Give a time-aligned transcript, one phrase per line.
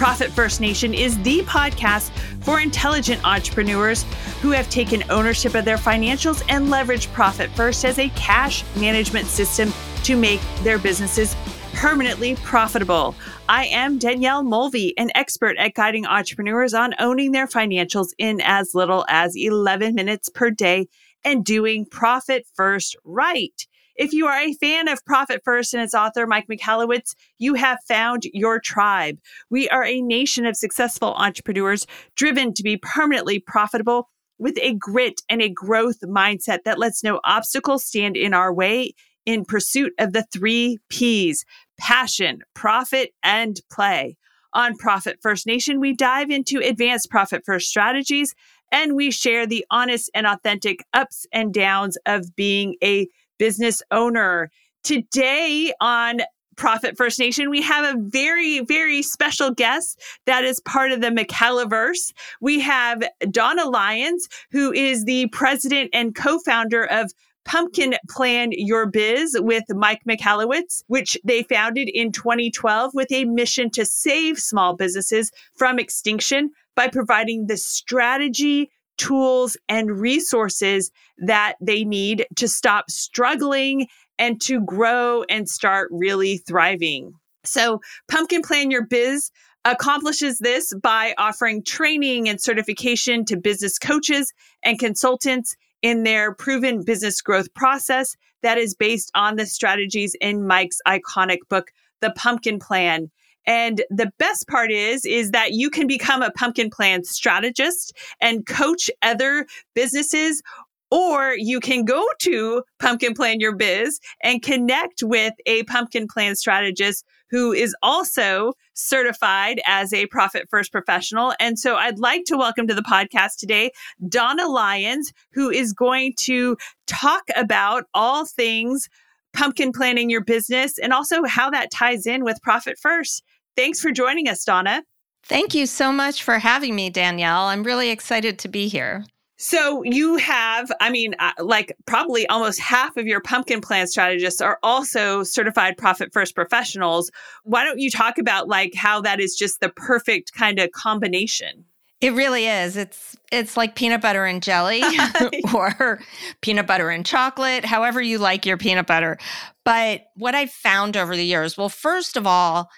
[0.00, 2.08] Profit First Nation is the podcast
[2.42, 4.06] for intelligent entrepreneurs
[4.40, 9.26] who have taken ownership of their financials and leverage Profit First as a cash management
[9.26, 9.70] system
[10.04, 11.36] to make their businesses
[11.74, 13.14] permanently profitable.
[13.46, 18.74] I am Danielle Mulvey, an expert at guiding entrepreneurs on owning their financials in as
[18.74, 20.88] little as 11 minutes per day
[21.24, 23.66] and doing profit first right.
[24.00, 27.76] If you are a fan of Profit First and its author, Mike Michalowicz, you have
[27.86, 29.18] found your tribe.
[29.50, 35.20] We are a nation of successful entrepreneurs driven to be permanently profitable with a grit
[35.28, 38.94] and a growth mindset that lets no obstacles stand in our way
[39.26, 41.44] in pursuit of the three P's
[41.78, 44.16] passion, profit, and play.
[44.54, 48.34] On Profit First Nation, we dive into advanced profit first strategies
[48.72, 53.06] and we share the honest and authentic ups and downs of being a
[53.40, 54.50] business owner.
[54.84, 56.20] Today on
[56.56, 61.08] Profit First Nation, we have a very, very special guest that is part of the
[61.08, 62.12] Michalaverse.
[62.42, 67.10] We have Donna Lyons, who is the president and co founder of
[67.46, 73.70] Pumpkin Plan Your Biz with Mike Michalowicz, which they founded in 2012 with a mission
[73.70, 81.84] to save small businesses from extinction by providing the strategy, tools and resources that they
[81.84, 83.86] need to stop struggling
[84.18, 87.14] and to grow and start really thriving.
[87.42, 89.30] So, Pumpkin Plan Your Biz
[89.64, 96.84] accomplishes this by offering training and certification to business coaches and consultants in their proven
[96.84, 101.70] business growth process that is based on the strategies in Mike's iconic book,
[102.02, 103.10] The Pumpkin Plan.
[103.46, 108.46] And the best part is, is that you can become a pumpkin plan strategist and
[108.46, 110.42] coach other businesses
[110.90, 116.34] or you can go to Pumpkin Plan Your Biz and connect with a pumpkin plan
[116.34, 121.32] strategist who is also certified as a profit first professional.
[121.38, 123.70] And so I'd like to welcome to the podcast today
[124.08, 128.88] Donna Lyons, who is going to talk about all things
[129.32, 133.22] pumpkin planning your business and also how that ties in with profit first.
[133.56, 134.82] Thanks for joining us, Donna.
[135.24, 137.44] Thank you so much for having me, Danielle.
[137.44, 139.04] I'm really excited to be here.
[139.42, 144.42] So you have, I mean, uh, like probably almost half of your pumpkin plan strategists
[144.42, 147.10] are also certified profit first professionals.
[147.44, 151.64] Why don't you talk about like how that is just the perfect kind of combination?
[152.02, 152.76] It really is.
[152.76, 154.82] It's it's like peanut butter and jelly
[155.54, 156.00] or
[156.42, 159.16] peanut butter and chocolate, however you like your peanut butter.
[159.64, 162.68] But what I've found over the years, well, first of all,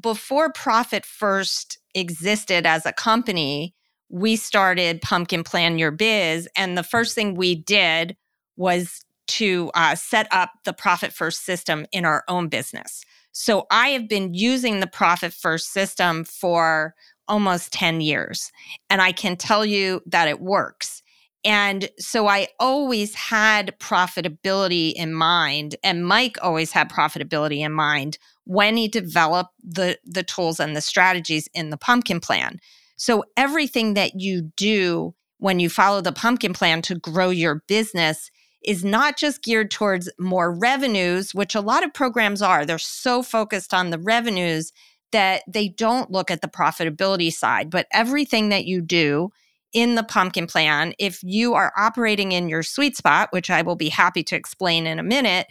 [0.00, 3.74] before Profit First existed as a company,
[4.08, 6.48] we started Pumpkin Plan Your Biz.
[6.56, 8.16] And the first thing we did
[8.56, 13.02] was to uh, set up the Profit First system in our own business.
[13.32, 16.94] So I have been using the Profit First system for
[17.28, 18.50] almost 10 years.
[18.90, 21.02] And I can tell you that it works.
[21.44, 28.18] And so I always had profitability in mind, and Mike always had profitability in mind
[28.44, 32.60] when he developed the, the tools and the strategies in the pumpkin plan.
[32.96, 38.30] So everything that you do when you follow the pumpkin plan to grow your business
[38.64, 42.64] is not just geared towards more revenues, which a lot of programs are.
[42.64, 44.72] They're so focused on the revenues
[45.10, 47.70] that they don't look at the profitability side.
[47.70, 49.30] But everything that you do
[49.72, 53.76] in the pumpkin plan, if you are operating in your sweet spot, which I will
[53.76, 55.46] be happy to explain in a minute,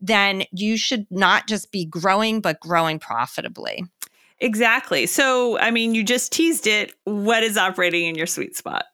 [0.00, 3.84] then you should not just be growing, but growing profitably.
[4.40, 5.06] Exactly.
[5.06, 6.92] So, I mean, you just teased it.
[7.04, 8.84] What is operating in your sweet spot?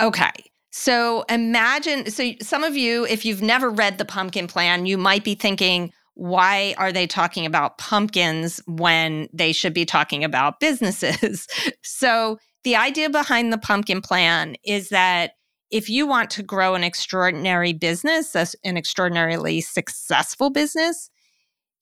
[0.00, 0.32] Okay.
[0.70, 5.22] So imagine, so some of you, if you've never read the pumpkin plan, you might
[5.22, 11.46] be thinking, why are they talking about pumpkins when they should be talking about businesses?
[11.82, 15.32] so, the idea behind the pumpkin plan is that
[15.70, 21.10] if you want to grow an extraordinary business, an extraordinarily successful business,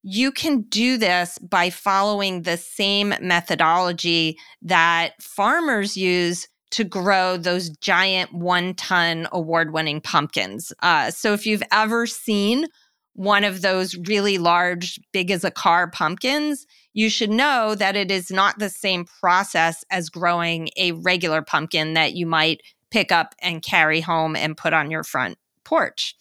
[0.03, 7.69] you can do this by following the same methodology that farmers use to grow those
[7.79, 10.73] giant one ton award winning pumpkins.
[10.81, 12.67] Uh, so, if you've ever seen
[13.15, 18.11] one of those really large, big as a car pumpkins, you should know that it
[18.11, 23.35] is not the same process as growing a regular pumpkin that you might pick up
[23.41, 26.15] and carry home and put on your front porch.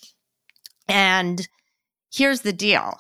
[0.88, 1.48] And
[2.12, 3.00] here's the deal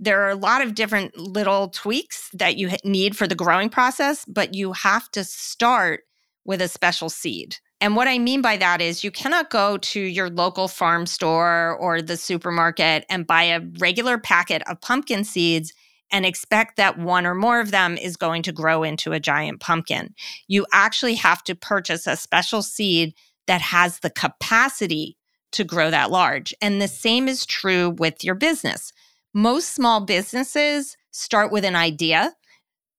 [0.00, 4.24] there are a lot of different little tweaks that you need for the growing process,
[4.26, 6.02] but you have to start
[6.44, 7.56] with a special seed.
[7.80, 11.76] And what I mean by that is you cannot go to your local farm store
[11.78, 15.72] or the supermarket and buy a regular packet of pumpkin seeds
[16.10, 19.60] and expect that one or more of them is going to grow into a giant
[19.60, 20.14] pumpkin.
[20.48, 23.14] You actually have to purchase a special seed
[23.46, 25.16] that has the capacity
[25.52, 26.54] to grow that large.
[26.60, 28.92] And the same is true with your business.
[29.34, 32.32] Most small businesses start with an idea.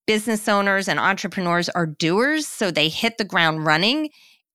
[0.07, 4.09] Business owners and entrepreneurs are doers, so they hit the ground running.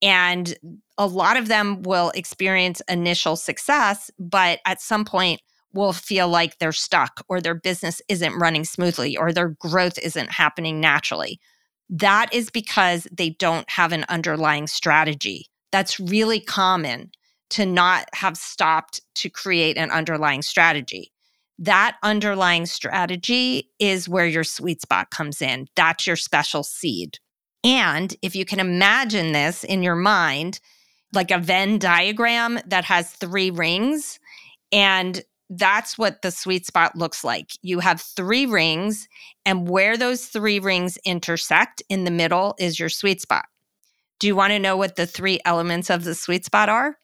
[0.04, 0.54] And
[0.98, 5.40] a lot of them will experience initial success, but at some point
[5.72, 10.30] will feel like they're stuck or their business isn't running smoothly or their growth isn't
[10.30, 11.40] happening naturally.
[11.88, 15.46] That is because they don't have an underlying strategy.
[15.72, 17.10] That's really common
[17.50, 21.12] to not have stopped to create an underlying strategy.
[21.58, 25.66] That underlying strategy is where your sweet spot comes in.
[25.76, 27.18] That's your special seed.
[27.64, 30.60] And if you can imagine this in your mind,
[31.12, 34.20] like a Venn diagram that has three rings,
[34.70, 37.50] and that's what the sweet spot looks like.
[37.62, 39.08] You have three rings,
[39.46, 43.46] and where those three rings intersect in the middle is your sweet spot.
[44.20, 46.98] Do you want to know what the three elements of the sweet spot are?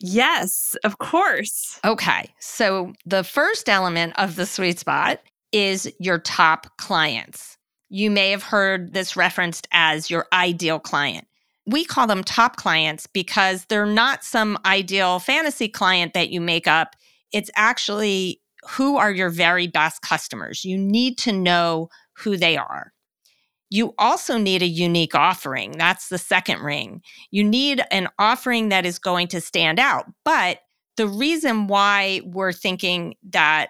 [0.00, 1.78] Yes, of course.
[1.84, 2.32] Okay.
[2.40, 5.20] So the first element of the sweet spot
[5.52, 7.56] is your top clients.
[7.94, 11.26] You may have heard this referenced as your ideal client.
[11.66, 16.66] We call them top clients because they're not some ideal fantasy client that you make
[16.66, 16.96] up.
[17.32, 20.64] It's actually who are your very best customers.
[20.64, 22.94] You need to know who they are.
[23.68, 25.72] You also need a unique offering.
[25.72, 27.02] That's the second ring.
[27.30, 30.06] You need an offering that is going to stand out.
[30.24, 30.60] But
[30.96, 33.68] the reason why we're thinking that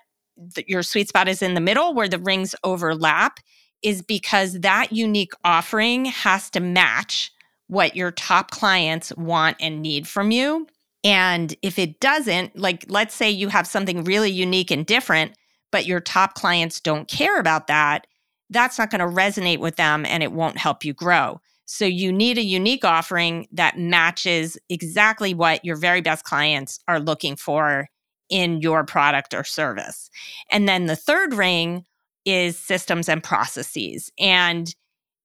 [0.69, 3.41] your sweet spot is in the middle where the rings overlap
[3.83, 7.33] is because that unique offering has to match
[7.67, 10.67] what your top clients want and need from you.
[11.05, 15.33] And if it doesn't, like let's say you have something really unique and different,
[15.71, 18.07] but your top clients don't care about that,
[18.51, 21.41] that's not going to resonate with them and it won't help you grow.
[21.65, 27.01] So you need a unique offering that matches exactly what your very best clients are
[27.01, 27.89] looking for
[28.29, 30.11] in your product or service.
[30.51, 31.85] And then the third ring
[32.25, 34.11] is systems and processes.
[34.19, 34.75] And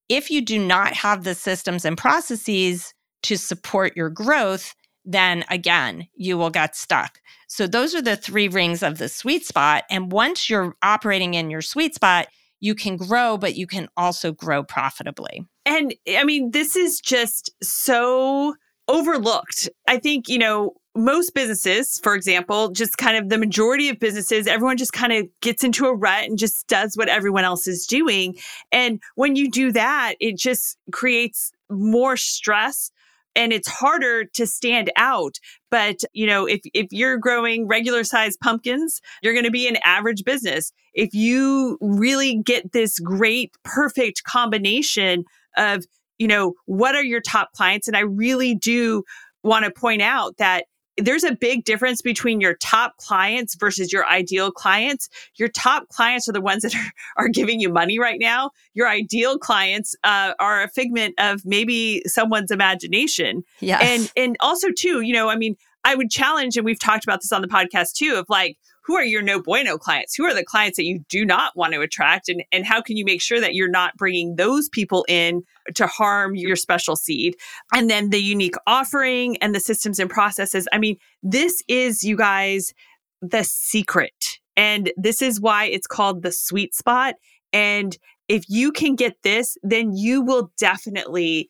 [0.09, 4.73] if you do not have the systems and processes to support your growth,
[5.03, 7.19] then again, you will get stuck.
[7.47, 9.83] So those are the three rings of the sweet spot.
[9.89, 12.27] And once you're operating in your sweet spot,
[12.59, 15.45] you can grow, but you can also grow profitably.
[15.65, 18.55] And I mean, this is just so
[18.88, 19.69] overlooked.
[19.88, 24.47] I think, you know, most businesses, for example, just kind of the majority of businesses,
[24.47, 27.85] everyone just kind of gets into a rut and just does what everyone else is
[27.85, 28.35] doing.
[28.71, 32.91] And when you do that, it just creates more stress
[33.35, 35.39] and it's harder to stand out.
[35.69, 39.77] But, you know, if, if you're growing regular sized pumpkins, you're going to be an
[39.85, 40.73] average business.
[40.93, 45.24] If you really get this great, perfect combination
[45.55, 45.86] of,
[46.17, 47.88] you know, what are your top clients?
[47.88, 49.03] And I really do
[49.43, 50.65] want to point out that
[50.98, 55.10] there's a big difference between your top clients versus your ideal clients.
[55.36, 56.92] Your top clients are the ones that are,
[57.25, 58.51] are giving you money right now.
[58.74, 63.44] Your ideal clients uh, are a figment of maybe someone's imagination.
[63.60, 67.06] Yeah, And and also too, you know, I mean, I would challenge, and we've talked
[67.06, 70.15] about this on the podcast too, of like, who are your no bueno clients?
[70.15, 72.29] Who are the clients that you do not want to attract?
[72.29, 75.44] And, and how can you make sure that you're not bringing those people in
[75.75, 77.36] to harm your special seed?
[77.74, 80.70] And then the unique offering and the systems and processes.
[80.72, 82.74] I mean, this is, you guys,
[83.22, 84.39] the secret.
[84.56, 87.15] And this is why it's called the sweet spot.
[87.51, 87.98] And
[88.29, 91.50] if you can get this, then you will definitely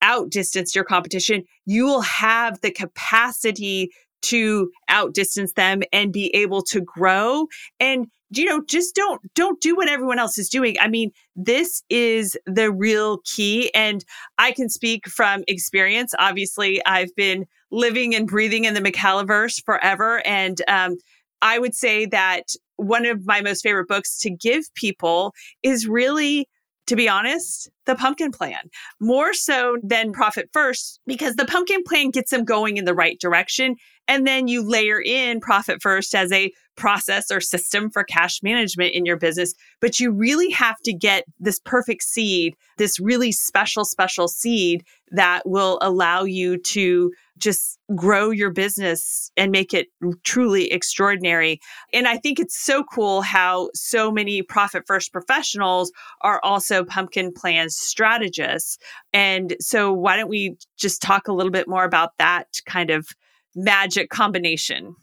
[0.00, 1.44] outdistance your competition.
[1.66, 3.90] You will have the capacity
[4.22, 7.46] to outdistance them and be able to grow.
[7.78, 10.76] And you know just don't don't do what everyone else is doing.
[10.80, 14.04] I mean this is the real key and
[14.38, 16.14] i can speak from experience.
[16.18, 20.96] Obviously i've been living and breathing in the mccallverse forever and um,
[21.42, 22.44] i would say that
[22.76, 26.48] one of my most favorite books to give people is really
[26.86, 28.70] to be honest, the pumpkin plan
[29.00, 33.18] more so than profit first because the pumpkin plan gets them going in the right
[33.20, 33.76] direction.
[34.08, 38.94] And then you layer in profit first as a process or system for cash management
[38.94, 39.54] in your business.
[39.80, 45.42] But you really have to get this perfect seed, this really special, special seed that
[45.44, 49.88] will allow you to just grow your business and make it
[50.24, 51.60] truly extraordinary.
[51.92, 57.30] And I think it's so cool how so many profit first professionals are also pumpkin
[57.32, 58.78] plan strategists.
[59.12, 63.06] And so, why don't we just talk a little bit more about that kind of
[63.54, 64.94] magic combination?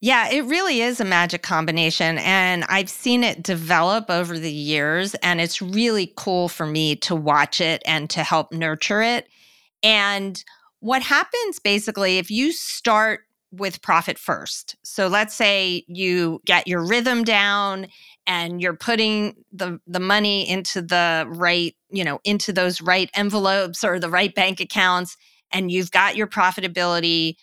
[0.00, 2.18] Yeah, it really is a magic combination.
[2.18, 5.14] And I've seen it develop over the years.
[5.16, 9.28] And it's really cool for me to watch it and to help nurture it.
[9.82, 10.42] And
[10.80, 13.20] what happens basically if you start
[13.52, 14.76] with profit first.
[14.82, 17.86] So let's say you get your rhythm down
[18.26, 23.84] and you're putting the the money into the right, you know, into those right envelopes
[23.84, 25.16] or the right bank accounts
[25.52, 27.36] and you've got your profitability.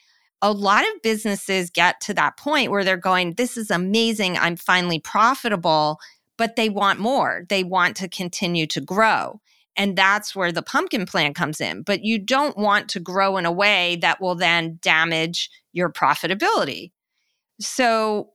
[0.44, 4.58] A lot of businesses get to that point where they're going, this is amazing, I'm
[4.58, 6.00] finally profitable,
[6.38, 7.46] but they want more.
[7.50, 9.40] They want to continue to grow.
[9.76, 11.82] And that's where the pumpkin plan comes in.
[11.82, 16.92] But you don't want to grow in a way that will then damage your profitability.
[17.60, 18.32] So,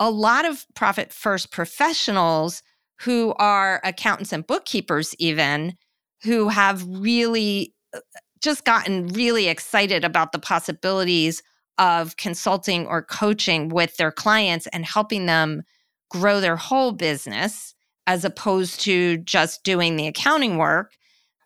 [0.00, 2.62] a lot of profit first professionals
[3.02, 5.74] who are accountants and bookkeepers, even
[6.22, 8.00] who have really uh,
[8.42, 11.42] just gotten really excited about the possibilities
[11.78, 15.62] of consulting or coaching with their clients and helping them
[16.10, 17.74] grow their whole business
[18.06, 20.92] as opposed to just doing the accounting work,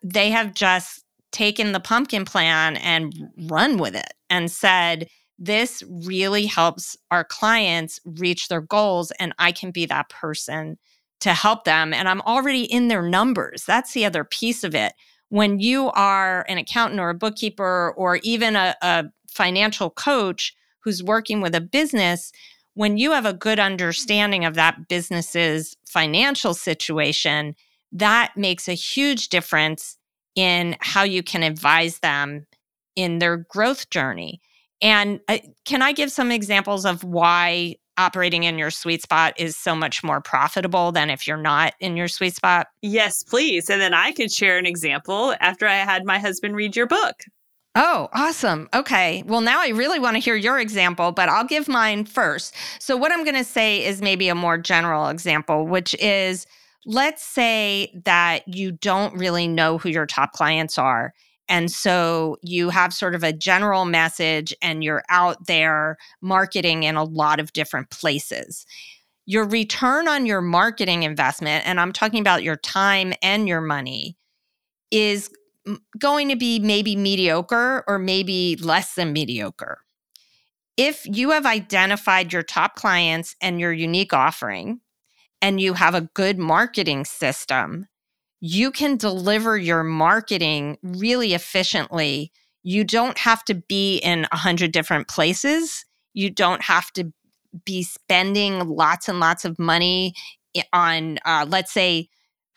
[0.03, 3.13] they have just taken the pumpkin plan and
[3.49, 9.53] run with it and said, this really helps our clients reach their goals, and I
[9.53, 10.79] can be that person
[11.21, 11.93] to help them.
[11.93, 13.65] And I'm already in their numbers.
[13.67, 14.95] That's the other piece of it.
[15.29, 21.03] When you are an accountant or a bookkeeper or even a, a financial coach who's
[21.03, 22.33] working with a business,
[22.75, 27.57] when you have a good understanding of that business's financial situation,
[27.93, 29.97] that makes a huge difference
[30.35, 32.47] in how you can advise them
[32.95, 34.41] in their growth journey.
[34.83, 39.57] And uh, can I give some examples of why operating in your sweet spot is
[39.57, 42.69] so much more profitable than if you're not in your sweet spot?
[42.83, 43.71] Yes, please.
[43.71, 47.25] And then I could share an example after I had my husband read your book.
[47.79, 48.71] Oh, awesome.
[48.73, 49.23] Okay.
[49.27, 52.55] Well, now I really want to hear your example, but I'll give mine first.
[52.81, 56.47] So, what I'm going to say is maybe a more general example, which is
[56.87, 61.13] let's say that you don't really know who your top clients are.
[61.49, 66.97] And so you have sort of a general message and you're out there marketing in
[66.97, 68.67] a lot of different places.
[69.27, 74.17] Your return on your marketing investment, and I'm talking about your time and your money,
[74.91, 75.31] is
[75.99, 79.79] going to be maybe mediocre or maybe less than mediocre.
[80.77, 84.81] If you have identified your top clients and your unique offering,
[85.43, 87.89] and you have a good marketing system,
[88.41, 92.33] you can deliver your marketing really efficiently.
[92.63, 95.85] You don't have to be in a hundred different places.
[96.15, 97.13] You don't have to
[97.65, 100.15] be spending lots and lots of money
[100.73, 102.09] on, uh, let's say,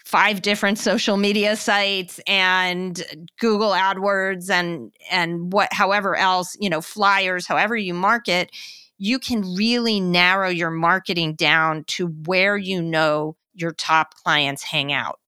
[0.03, 3.03] five different social media sites and
[3.39, 8.49] Google AdWords and and what however else, you know, flyers, however you market,
[8.97, 14.91] you can really narrow your marketing down to where you know your top clients hang
[14.91, 15.19] out.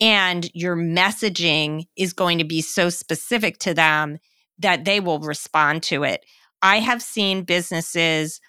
[0.00, 4.18] And your messaging is going to be so specific to them
[4.58, 6.24] that they will respond to it.
[6.62, 8.40] I have seen businesses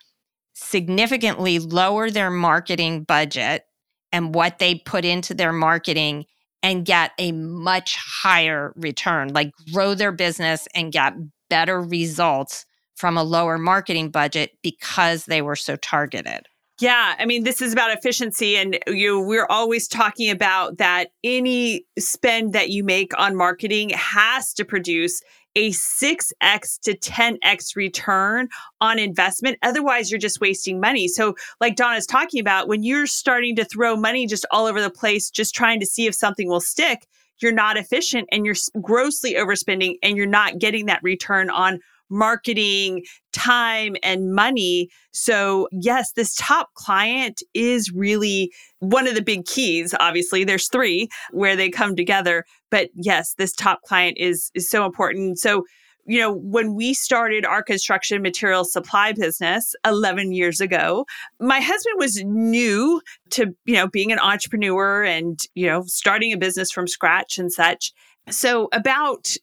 [0.54, 3.64] significantly lower their marketing budget
[4.12, 6.26] and what they put into their marketing
[6.64, 11.14] and get a much higher return, like grow their business and get
[11.50, 16.48] better results from a lower marketing budget because they were so targeted.
[16.80, 21.10] Yeah, I mean, this is about efficiency, and uh, you we're always talking about that.
[21.24, 25.22] Any spend that you make on marketing has to produce
[25.56, 28.48] a 6x to 10x return
[28.80, 29.58] on investment.
[29.64, 31.08] Otherwise, you're just wasting money.
[31.08, 34.92] So, like Donna's talking about, when you're starting to throw money just all over the
[34.92, 37.08] place, just trying to see if something will stick,
[37.40, 43.04] you're not efficient and you're grossly overspending and you're not getting that return on marketing,
[43.34, 44.90] time, and money.
[45.12, 49.94] So, yes, this top client is really one of the big keys.
[50.00, 52.46] Obviously, there's three where they come together.
[52.70, 55.40] But yes, this top client is, is so important.
[55.40, 55.64] So,
[56.08, 61.06] you know, when we started our construction material supply business 11 years ago,
[61.40, 66.38] my husband was new to, you know, being an entrepreneur and, you know, starting a
[66.38, 67.92] business from scratch and such.
[68.30, 69.36] So about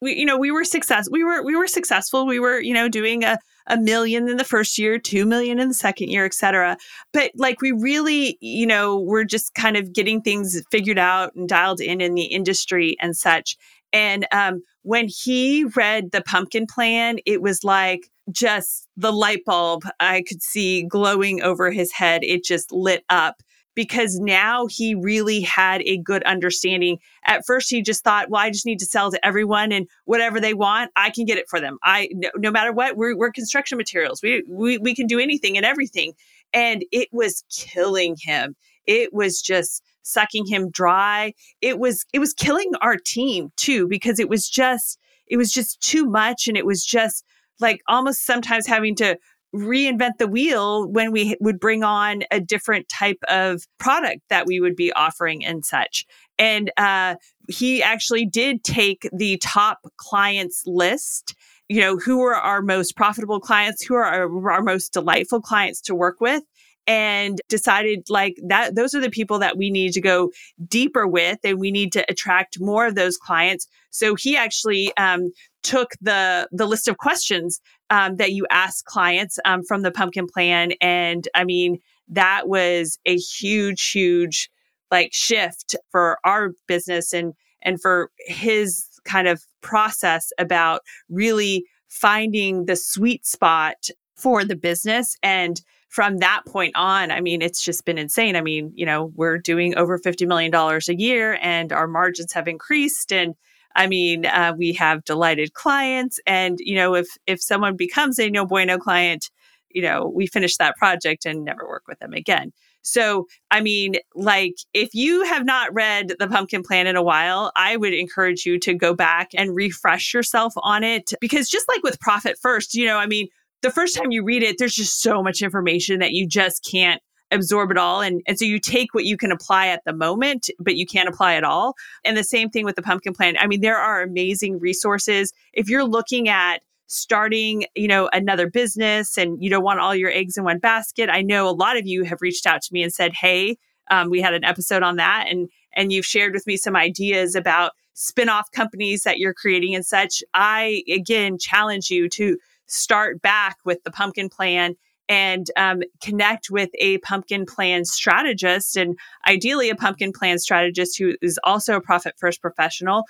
[0.00, 2.88] we you know we were success we were we were successful we were you know
[2.88, 3.38] doing a
[3.68, 6.76] a million in the first year, 2 million in the second year, et cetera.
[7.12, 11.48] But like we really, you know, we're just kind of getting things figured out and
[11.48, 13.56] dialed in in the industry and such.
[13.92, 19.84] And um, when he read the pumpkin plan, it was like just the light bulb
[20.00, 22.22] I could see glowing over his head.
[22.24, 23.42] It just lit up
[23.78, 26.98] because now he really had a good understanding.
[27.24, 30.40] At first, he just thought, well, I just need to sell to everyone and whatever
[30.40, 31.78] they want, I can get it for them.
[31.84, 34.20] I, no, no matter what, we're, we're construction materials.
[34.20, 36.14] We, we, we can do anything and everything.
[36.52, 38.56] And it was killing him.
[38.84, 41.34] It was just sucking him dry.
[41.60, 45.80] It was, it was killing our team too, because it was just, it was just
[45.80, 46.48] too much.
[46.48, 47.24] And it was just
[47.60, 49.18] like almost sometimes having to
[49.54, 54.60] reinvent the wheel when we would bring on a different type of product that we
[54.60, 56.04] would be offering and such.
[56.38, 57.16] And uh,
[57.48, 61.34] he actually did take the top clients list.
[61.68, 63.82] You know, who are our most profitable clients?
[63.82, 66.42] Who are our, our most delightful clients to work with?
[66.88, 70.30] and decided like that those are the people that we need to go
[70.66, 75.30] deeper with and we need to attract more of those clients so he actually um,
[75.68, 77.60] took the the list of questions
[77.90, 80.72] um, that you ask clients um, from the pumpkin plan.
[80.80, 84.50] And I mean, that was a huge, huge
[84.90, 92.64] like shift for our business and and for his kind of process about really finding
[92.64, 97.86] the sweet spot for the business and from that point on, I mean, it's just
[97.86, 98.36] been insane.
[98.36, 102.46] I mean, you know, we're doing over $50 million a year and our margins have
[102.46, 103.10] increased.
[103.10, 103.34] And
[103.74, 108.30] I mean, uh, we have delighted clients, and you know, if if someone becomes a
[108.30, 109.30] no bueno client,
[109.70, 112.52] you know, we finish that project and never work with them again.
[112.82, 117.52] So, I mean, like, if you have not read the pumpkin plan in a while,
[117.54, 121.82] I would encourage you to go back and refresh yourself on it because just like
[121.82, 123.28] with Profit First, you know, I mean,
[123.62, 127.02] the first time you read it, there's just so much information that you just can't
[127.30, 128.00] absorb it all.
[128.00, 131.08] And, and so you take what you can apply at the moment, but you can't
[131.08, 131.74] apply it all.
[132.04, 133.36] And the same thing with the pumpkin plan.
[133.38, 135.32] I mean, there are amazing resources.
[135.52, 140.10] If you're looking at starting, you know, another business and you don't want all your
[140.10, 142.82] eggs in one basket, I know a lot of you have reached out to me
[142.82, 143.58] and said, Hey,
[143.90, 147.34] um, we had an episode on that and and you've shared with me some ideas
[147.34, 150.22] about spin-off companies that you're creating and such.
[150.34, 154.76] I again challenge you to start back with the pumpkin plan
[155.08, 161.16] and um, connect with a pumpkin plan strategist and ideally a pumpkin plan strategist who
[161.22, 163.04] is also a profit first professional.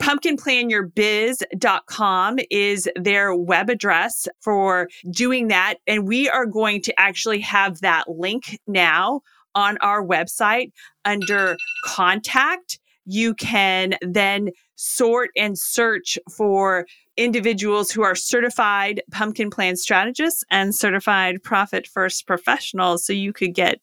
[0.00, 7.80] pumpkinplanyourbiz.com is their web address for doing that and we are going to actually have
[7.80, 9.22] that link now
[9.54, 10.72] on our website.
[11.04, 16.86] Under contact you can then sort and search for
[17.20, 23.54] individuals who are certified pumpkin plan strategists and certified profit first professionals so you could
[23.54, 23.80] get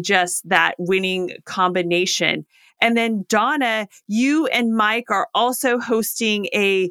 [0.00, 2.44] just that winning combination.
[2.80, 6.90] And then Donna, you and Mike are also hosting a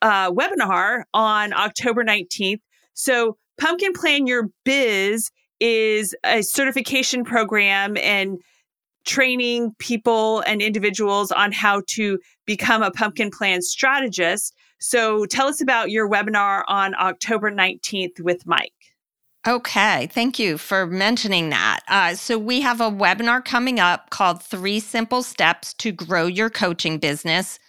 [0.00, 2.60] uh, webinar on October 19th.
[2.94, 8.38] So Pumpkin Plan Your Biz is a certification program and
[9.06, 14.54] training people and individuals on how to become a pumpkin plan strategist.
[14.78, 18.72] So tell us about your webinar on October 19th with Mike.
[19.46, 21.80] Okay, thank you for mentioning that.
[21.86, 26.50] Uh, so, we have a webinar coming up called Three Simple Steps to Grow Your
[26.50, 27.60] Coaching Business.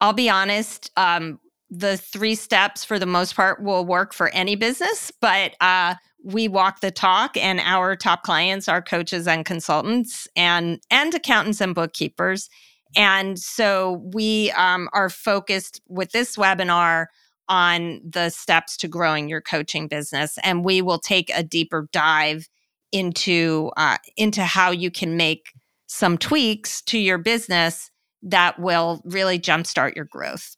[0.00, 4.54] I'll be honest, um, the three steps for the most part will work for any
[4.54, 10.28] business, but uh, we walk the talk, and our top clients are coaches and consultants
[10.36, 12.48] and, and accountants and bookkeepers.
[12.94, 17.06] And so we um, are focused with this webinar
[17.48, 22.48] on the steps to growing your coaching business, and we will take a deeper dive
[22.92, 25.52] into uh, into how you can make
[25.86, 27.90] some tweaks to your business
[28.22, 30.56] that will really jumpstart your growth.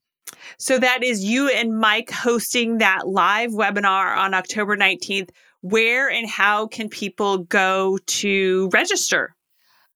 [0.58, 5.30] So that is you and Mike hosting that live webinar on October 19th.
[5.60, 9.34] Where and how can people go to register?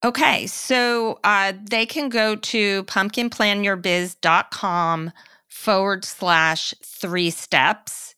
[0.05, 5.13] Okay, so uh, they can go to pumpkinplanyourbiz.com
[5.49, 8.17] forward slash three steps,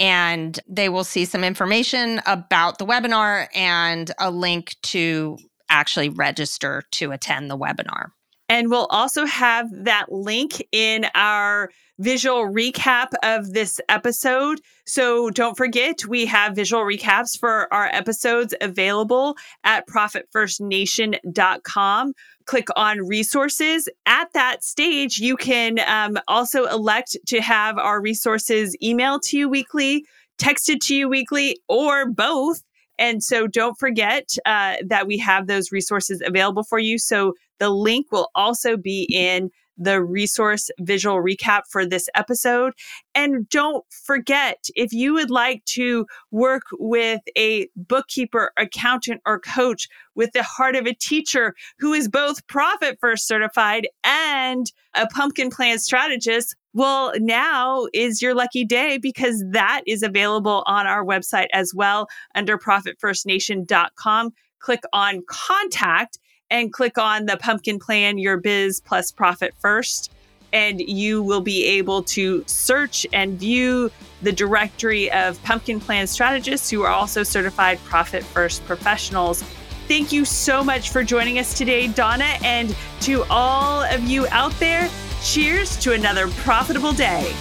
[0.00, 6.82] and they will see some information about the webinar and a link to actually register
[6.90, 8.08] to attend the webinar.
[8.52, 14.60] And we'll also have that link in our visual recap of this episode.
[14.84, 22.12] So don't forget, we have visual recaps for our episodes available at profitfirstnation.com.
[22.44, 23.88] Click on resources.
[24.04, 29.48] At that stage, you can um, also elect to have our resources emailed to you
[29.48, 30.04] weekly,
[30.36, 32.62] texted to you weekly, or both.
[32.98, 36.98] And so don't forget uh, that we have those resources available for you.
[36.98, 37.32] So
[37.62, 39.48] the link will also be in
[39.78, 42.72] the resource visual recap for this episode.
[43.14, 49.88] And don't forget, if you would like to work with a bookkeeper, accountant, or coach
[50.16, 55.48] with the heart of a teacher who is both Profit First certified and a pumpkin
[55.48, 61.46] plan strategist, well, now is your lucky day because that is available on our website
[61.52, 64.32] as well under profitfirstnation.com.
[64.58, 66.18] Click on contact
[66.52, 70.12] and click on the pumpkin plan your biz plus profit first
[70.52, 76.68] and you will be able to search and view the directory of pumpkin plan strategists
[76.70, 79.42] who are also certified profit first professionals.
[79.88, 84.52] Thank you so much for joining us today donna and to all of you out
[84.60, 84.90] there
[85.22, 87.34] cheers to another profitable day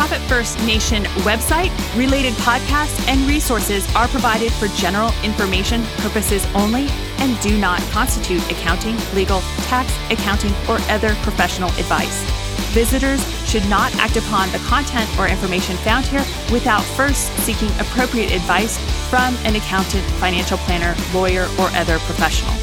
[0.00, 6.86] Profit First Nation website, related podcasts, and resources are provided for general information purposes only
[7.18, 12.24] and do not constitute accounting, legal, tax, accounting, or other professional advice.
[12.72, 18.32] Visitors should not act upon the content or information found here without first seeking appropriate
[18.32, 18.78] advice
[19.10, 22.54] from an accountant, financial planner, lawyer, or other professional.